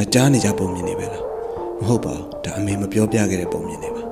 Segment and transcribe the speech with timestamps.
[0.00, 1.24] ဒါကြားနေကြပုံမြင်နေပဲလား
[1.80, 4.02] မဟုတ်ပါဘူးဒါအမေမပြောပြခဲ့တဲ့ပုံမြင်နေပါ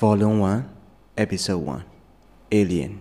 [0.00, 0.38] Volume
[0.82, 2.92] 1 Episode 1 Alien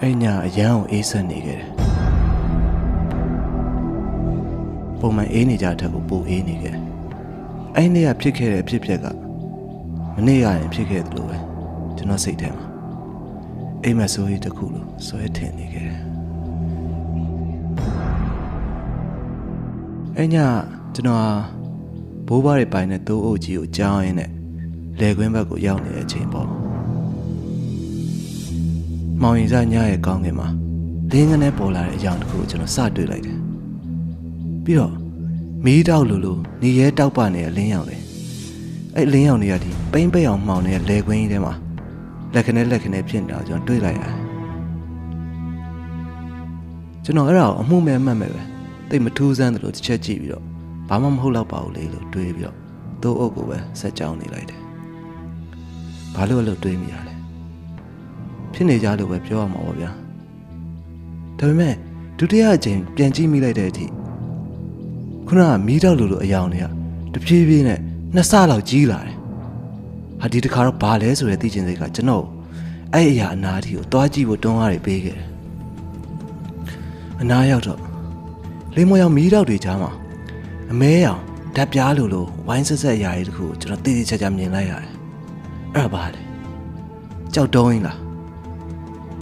[0.00, 1.70] အဲ့ညအရန်ကိုအေးဆက်နေခဲ့တယ်
[5.00, 7.03] ပုံမှန်အေးနေကြတဲ့ထက်ကိုပိုအေးနေခဲ့တယ်
[7.76, 9.06] အဲ့နေ့ကဖြစ်ခဲ့တဲ့အဖြစ်အပျက်က
[10.16, 11.36] မနေ့ကရင်ဖြစ်ခဲ့သလိုပဲ
[11.96, 12.66] ကျွန်တော်စိတ်ထဲမှာ
[13.82, 16.02] အိမ်မက်ဆိုးကြီးတစ်ခုလိုဆွဲထင်နေခဲ့တယ်
[20.16, 20.36] အဲ့ည
[20.94, 21.28] ကျွန်တော်ဟာ
[22.28, 24.30] ဘိုးဘွားတွေပိုင်တဲ့တိုးအုပ်ကြီးကိုကြောင်းရင်းနဲ့
[25.00, 26.48] လေကွင်းဘက်ကိုရောက်နေတဲ့အချိန်ပေါ့
[29.22, 30.48] မောင်ရင်စားညရဲ့ကောင်းကင်မှာ
[31.12, 33.38] လင်းကနေပေါ်လာတဲ့အကြောင်းတစ်ခုကိုကျွန်တော်စတွေ့လိုက်တယ်
[34.64, 35.03] ပြီးတော့
[35.64, 38.02] မီးတောက်လိုလိုနေရဲတောက်ပနေတဲ့အလင်းရောင်တယ်
[38.96, 41.54] အဲ့အလင်းရောင်တွေကဒီပိမ့်ပိတ်အောင်မှောင်နေတဲ့လေကွင်းကြီးထဲမှာ
[42.34, 44.14] လက်ခနဲ့လက်ခနဲ့ဖြစ်နေတာကိုကျွန်တော်တွေ့လိုက်ရတယ်
[47.04, 48.42] ကျွန်တော်အဲ့ဒါကိုအမှုမဲ့မှတ်မဲ့ပဲ
[48.88, 50.44] တိတ်မထူးဆန်းသလိုတစ်ချက်ကြည့်ပြီးတော့
[50.88, 52.56] ဘာမှမဟုတ်တော့ပါဘူးလေလို့တွေးပြီးတော့
[53.02, 54.60] သူ့အုပ်ကိုပဲဆက်ကြောင်းနေလိုက်တယ်
[56.14, 57.14] ဘာလို့အဲ့လိုတွေးမိရလဲ
[58.52, 59.90] ဖြစ်နေကြလို့ပဲပြောရမှာပေါ့ဗျာ
[61.38, 61.74] ဒါပေမဲ့
[62.18, 63.86] ဒုတိယအကြိမ်ပြန်ကြည့်မိလိုက်တဲ့အထိ
[65.26, 66.66] ခုနကမီးတောက်လိုလိုအယောင်တွေက
[67.14, 67.78] တဖြည်းဖြည်းနဲ့
[68.14, 69.16] နှစ်ဆလောက်ကြီးလာတယ်
[70.20, 72.24] ဟာဒီတစ်ခါတော့ဘာလဲဆိုတဲ့သိချင်စိတ်ကကျွန်တော်
[72.94, 75.28] အဲ့အရာအနာတီကိုတွားကြည့်ဖို့တွန်းအားတွေပေးခဲ့တယ်
[77.22, 77.80] အနာရောက်တော့
[78.74, 79.92] လိမ္မော်ရောင်မီးတောက်တွေကြားမှာ
[80.72, 81.20] အမဲရောင်
[81.56, 84.90] ဓာတ်ပြားလိုလိုဝိုင်းဆက်ဆက်အရာတွေတခုကိုကျွန်တော်တည်တည်ချာချာမြင်လိုက်ရတယ်
[85.74, 86.22] အဲ့ဒါဘာလဲ
[87.34, 87.98] ကြောက်တုံးရင်လား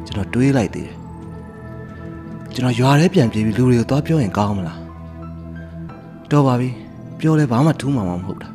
[0.07, 0.97] ကျွန်တော်တွေးလိုက်သေးတယ်
[2.55, 4.82] ကျွန်တော်ရွာထဲပြန်ပြေးပြီးလူတွေကိုသွားပြောရင်ကောင်းမလား
[6.33, 6.71] တော်ပါပြီ
[7.19, 8.49] ပြောလဲဘာမှထူးမှာမဟုတ်တာ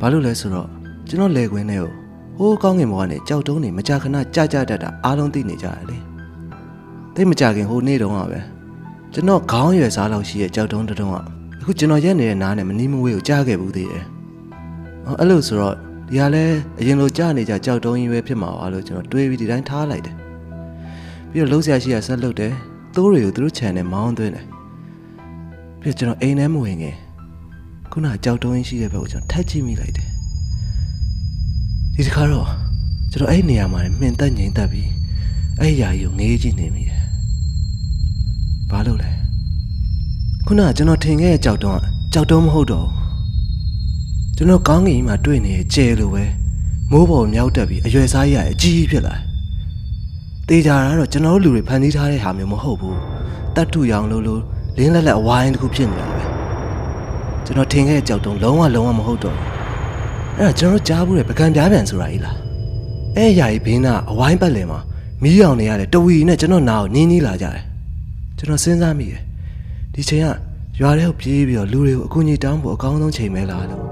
[0.00, 0.68] ဘာလို့လဲဆိုတော့
[1.08, 1.90] ကျွန်တော်လေခွင်းထဲကို
[2.38, 5.98] ဟိုးကောင်းငင်ဘဝနဲ့ကြောက်တုံးနေမကြခဏကြကြတတ်တာအားလုံးသိနေကြတယ်လေ
[7.14, 8.40] သိမကြခင်ဟိုနေ့တုန်းကပဲ
[9.12, 11.16] ကျွန်တော်ခေါင်းရွယ်စားလောက်ရှိရဲ့ကြောက်တုံးတုံးက
[11.60, 14.04] အခုကျွန်တော်ရက်နေတဲ့နားနဲ့မနီးမဝေးကိုကြားခဲ့ဘူးသေးတယ်
[15.06, 15.74] အော်အဲ့လိုဆိုတော့
[16.08, 16.44] ဒီဟာလဲ
[16.78, 20.16] အရင်လိုကြားနေကြကြောက်တုံးကြီးပဲဖြစ်မှာပါလို့ကျွန်တော်တွေးပြီးဒီတိုင်းထားလိုက်တယ်
[21.30, 22.52] ပြီးတော့လှုပ်ရှားရှိရဆက်လုပ်တယ်
[22.94, 24.46] သိုးတွေကိုသူတို့ခြံနဲ့မောင်းသွင်းတယ်
[25.80, 26.96] ပြီးတော့ကျွန်တော်အိမ်ထဲမဝင်ခင်
[27.90, 30.08] ခုနကကြောက်တုံးကြီးရှိတဲ့ဘက်ကိုကျွန်တော်ထပ်ကြည့်မိလိုက်တယ်
[31.94, 32.48] ဒီတစ်ခါတော့
[33.10, 34.88] ကျွန်တော်အဲ့နေရာမှာမှင်သက်ငြိမ်သက်ပြီး
[35.60, 37.02] အဲ့ຢာကြီးကိုငေးကြည့်နေမိတယ်
[38.70, 39.10] ဘာလို့လဲ
[40.46, 41.80] ခုနကကျွန်တော်ထင်ခဲ့တဲ့ကြောက်တုံးက
[42.12, 46.24] ကြောက်တုံးမဟုတ်တော့ဘူးကျွန်တော်ကောင်းကင်ကြီးမှာတွေ့နေတဲ့ကျဲလိုပဲ
[46.90, 49.22] မိုးပေါ်မြောက်တက်ပြီးအရွယ်စားကြီးကအကြီးကြီးဖြစ်လာတယ်
[50.48, 52.98] တေးကြတာတော့ကျွန်တော်တို့လူတွေဖန်တီးထားတဲ့ဟာမျိုးမဟုတ်ဘူး
[53.54, 54.42] တတ်တူရောင်လို့လို့
[54.78, 56.24] လင်းလက်လက်အဝိုင်းတစ်ခုဖြစ်နေတာပဲ
[57.44, 59.48] ကျွန်တော်ထင်ခဲ့တဲ့ကြောက်တုံးလုံးဝလုံးဝမဟုတ်တော့ဘူး
[60.36, 62.36] အဲ့ဒါကျွန်တော်တို့ကြားဘူးတဲ့ပကံပြားပြန်ဆိုတာကြီးလား
[63.16, 64.80] အဲ့ຢာကြီးဘင်းနာအဝိုင်းပတ်လည်မှာ
[65.22, 67.64] မီးရောင်နေရတယ်တဝီနဲ့ကျွန်တော်နာကိုနင်းနီးလာကြတယ်
[68.38, 69.22] ကျွန်တော်စဉ်းစားမိတယ်
[69.94, 70.26] ဒီချိန်က
[70.80, 73.82] ရွာထဲကိုပြေးပြီးတော့လူတွေကိုအကူအညီတောင်းဖို့အကောင်းဆုံးချိန်ပဲလားလို့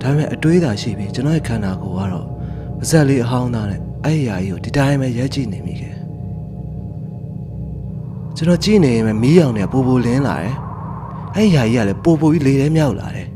[0.00, 2.26] ဒါပေမဲ့အတွေးသာရှိပြီးကျွန်တော်ရဲ့ခန္ဓာကိုယ်ကတော့
[2.78, 5.91] ပါဇက်လေးအဟောင်းသားနဲ့အဲ့ဒီအရာကြီးကိုဒီတိုင်းပဲရက်ကြည့်နေမိခဲ့
[8.36, 10.54] ကျွန်တော်ကြည့်နေရင်ပဲမီးရောင်တွေကပိုပိုလင်းလာတယ်
[11.34, 13.28] အဲ့ဒီအရာကြီးကလည်းပိုပိုပြီးလေထဲမြောက်လာတယ်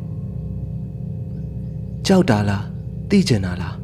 [2.06, 2.64] ကြောက်တာလား
[3.10, 3.74] သိကျင်တာလား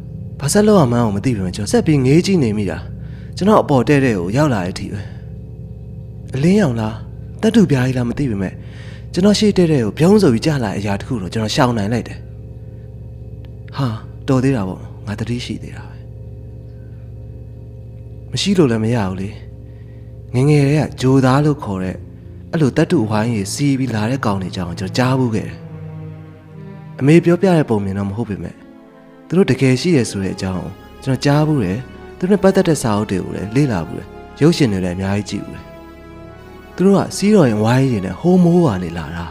[0.41, 2.79] ဘာဆက်လို့မှန်းအောင်မသိဘူးကျွန်တော်ဆက်ပြီးငေးကြည့်နေမိတာ
[3.37, 5.01] ကျွန်တော်အပေါ်တဲ့တဲ့ကိုရောက်လာတဲ့အထိပဲ
[6.35, 6.95] အလင်းရောင်လား
[7.43, 8.53] တတ်တူပြားကြီးလားမသိပေမဲ့
[9.13, 12.19] ကျွန်တော်ရှေ့တဲ့တဲ့ကိုပြုံးဆိုပြီးကြာလာအရာတခုတော့ကျွန်တော်ရှောင်နိုင်လိုက်တယ်
[13.77, 13.87] ဟာ
[14.29, 15.97] တော်သေးတာပေါ့ငါတတိရှိသေးတာပဲ
[18.33, 19.29] မရှိလို့လည်းမရဘူးလေ
[20.35, 21.97] ငငယ်တွေကဂျိုသားလို့ခေါ်တဲ့
[22.51, 25.59] အဲ့လိုတတ်တူဝိုင်းကြီးစီးပြီးလာတဲ့ကောင်တွေကြောင်ကျွန်တော်ကြားဘူးခဲ့တယ်
[27.01, 28.55] အမေပြောပြတဲ့ပုံမြင်တော့မဟုတ်ပေမဲ့
[29.27, 30.61] သူတို့တကယ်ရှိရဆိုတဲ့အကြောင်း
[31.03, 31.79] ကျွန်တော်ကြားဘူးတယ်
[32.19, 34.09] သူတို့နဲ့ပတ်သက်တဲ့စာအုပ်တွေကိုလည်းလေ့လာဘူးတယ်
[34.41, 35.65] ရုပ်ရှင်တွေလည်းအများကြီးကြည့်ဘူးတယ်
[36.75, 39.27] သူတို့ကစီးတော်ရင်ဝိုင်းရည်နဲ့ဟိုးမိုးပါနေလာတာ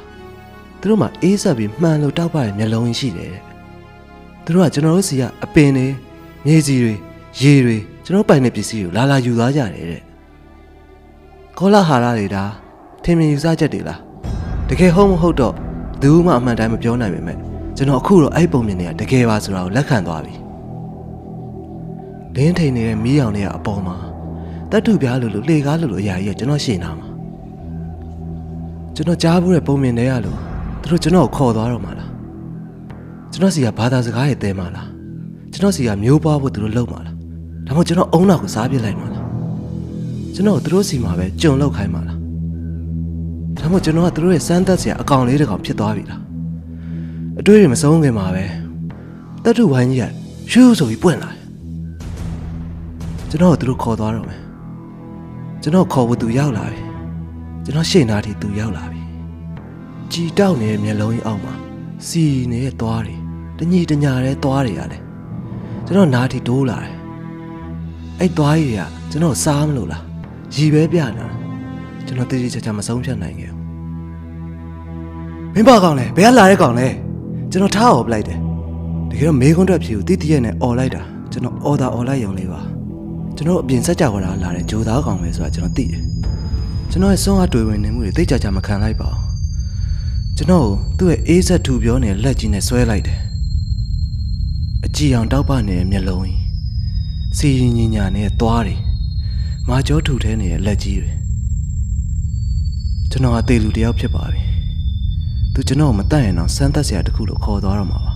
[0.79, 3.41] သူတို့မှအေးဆက်ပြီးမှန်လို့တောက်ပတဲ့မျက်လုံးရှိတယ်တဲ့
[4.43, 5.87] သူတို့ကကျွန်တော်တို့စီကအပင်တွေ
[6.45, 6.93] မြေစီတွေ
[7.41, 10.10] ရေတွေကျွန်တော်ပိုင်တဲ့ပစ္စည်းကိုလာလာယူသွားကြတယ်တဲ့
[11.63, 12.43] ကောလာဟာရတွေဒါ
[13.03, 13.99] ထင်မြင်ယူဆချက်တွေလား
[14.69, 15.53] တကယ်ဟုတ်မဟုတ်တော့
[16.01, 17.37] ဘူးမှအမှန်တိုင်းမပြောနိုင်ပေမဲ့
[17.77, 20.33] ကျွန်တော်အခုတော့အဲ့ပုံမြင်နေတာတကယ်ပါဆိုတာကိုလက်ခံသွားပြီ
[22.35, 23.95] လင်းထိန်နေတဲ့မီးရောင်တွေကအပေါ်မှာ
[24.71, 27.07] တတ်တူပြားလို့လို့လှေကားလို့လို့အရာကြီးကကျွန်တော်ရှင်းနာမှာ
[28.95, 30.37] ကျွန်တော်ကြားဘူးတဲ့ပုံမြင်တွေကလို့
[30.81, 32.09] သူတို့ကျွန်တော်ကိုခေါ်သွားတော့မှာလား
[33.31, 34.87] ကျွန်တော်စီကဘာသာစကားတွေတဲမှာလား
[35.51, 37.15] ကျွန်တော်စီကမျိုးပွားဖို့သူတို့လုပ်မှာလား
[37.67, 39.30] ဒါမှမဟုတ်ကျွန်တော်အုံနောက်ကိုစားပြစ်လိုက်မှာလား
[40.35, 42.17] ကျွန်တော်သူတို့စီမှာပဲကြုံလောက်ခိုင်းမှာလား
[43.59, 46.21] ဒါမှမဟုတ်ကျွန်တော်ကသူတို့ရဲ့စမ်းသက်စရာအကောင်လေးတစ်ကောင်ဖြစ်သွားပြီလား
[47.39, 48.45] အတွေးတွေမဆုံးခင်မှာပဲ
[49.43, 50.11] တတ်ထုဝိုင်းကြီးက
[50.51, 51.39] ရှူးဆိုပြီးပွင့်လာတယ်
[53.29, 54.41] ကျွန်တော်ကသူတို့ခေါ်သွားတော့မယ်
[55.61, 56.81] ကျွန်တော်ခေါ်ဖို့သူရောက်လာပြီ
[57.63, 59.01] ကျွန်တော်ရှေ့နားထိသူရောက်လာပြီ
[60.11, 61.53] ကြည်တောက်နေတဲ့မျက်လုံးကြီးအောက်မှာ
[62.07, 63.15] စီနေတဲ့သွားတွေ
[63.57, 65.01] တညီတညာတဲ့သွားတွေရတယ်
[65.85, 66.95] ကျွန်တော်နားထိတိုးလာတယ်
[68.19, 70.03] အဲ့သွားကြီးတွေကကျွန်တော်စားမလို့လား
[70.55, 71.27] ရည်ပဲပြတာ
[72.05, 73.59] ကျွန်တော်တိတိကျကျမဆုံးဖြတ်နိုင်ခဲ့ဘူး
[75.53, 76.87] မင်းပါကောင်လဲဘယ်ကလာတဲ့ကောင်လဲ
[77.51, 78.39] ကျွန်တော်ထားအောင်ပလိုက်တယ်
[79.09, 81.01] တကယ်တော့မေခွန်းတက်ဖြေကိုတိတိရဲ့နဲ့អော်လိုက်တာ
[81.31, 82.61] ကျွန်တော် order អော်လိုက်ရုံလေးပါ
[83.35, 86.01] ကျွန်တော်အပြင်ဆက်ကြွားတာလာတဲ့ဂျိုသားကောင်ပဲဆိုတာကျွန်တော်သိတယ်
[86.91, 93.19] ကျွန်တော်ရဲ့စွမ်းအားတွေ့ဝင်နေမှုတွေတိတ်ကြကြမခံလိုက်ပါဘူးကျွန်တော်ကိုသူ့ရဲ့အေးဆက်ထူပြောနေတဲ့လက်ကြီးနဲ့ဆွဲလိုက်တယ်
[94.85, 96.39] အကြည့်အောင်တောက်ပနေတဲ့မျက်လုံးကြီး
[97.37, 98.79] စီရင်ညင်ညာနဲ့သွားတယ်
[99.71, 101.11] မာကျောထူထဲနေတဲ့လက်ကြီးတွေ
[103.11, 104.41] ကျွန်တော်အသေးလူတယောက်ဖြစ်ပါပြီ
[105.53, 108.13] သူကျွန်တော်ကိုမတတ်ရင်တော့စမ်းသပ်စရာတစ်ခုလို့ခေါ်သွားတော့မှာပါ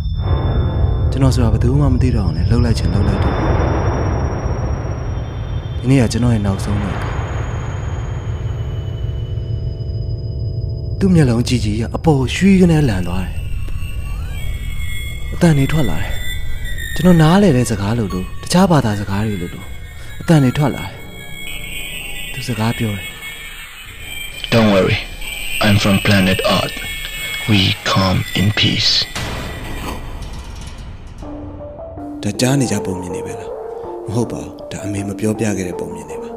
[1.12, 3.36] ကျွန်တော်ဆိုတာဘယ်သူမှမသိတော့အောင်လဲလှုပ်လိုက်ချင်လှုပ်လိုက်တော့
[5.80, 6.96] ဒီနေ့ကကျွန်တော်ရဲ့နောက်ဆုံးနေ့
[11.00, 13.34] သူ့မျက်လုံးကြည့်ကြည့်ကအပေါ်ရွှေကနေလန်သွားတယ်
[15.34, 16.12] အတန်နေထွက်လာတယ်
[16.96, 19.68] ကျွန်တော်နားလေတဲ့စကားလို့လို့တခြားဘာသာစကားတွေလို့လို့
[20.22, 21.05] အတန်နေထွက်လာတယ်
[22.36, 23.08] သူစကားပြောတယ်
[24.52, 24.98] Don't worry,
[25.66, 26.78] I'm from planet Earth.
[27.50, 27.60] We
[27.94, 28.92] come in peace.
[32.24, 33.52] ဒါကြားနေကြပုံမြင်နေပဲလား
[34.08, 36.30] မဟုတ်ပါဘူးဒါအမေမပြောပြခဲ့တဲ့ပုံမြင်နေပါ